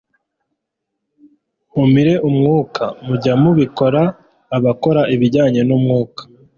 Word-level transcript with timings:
umire 1.83 2.13
umwuka, 2.29 2.83
mujya 3.05 3.33
mu 3.41 3.51
bikora 3.59 4.01
abakora 4.57 5.01
ibijyanye 5.13 5.61
n'umwuka 5.67 6.21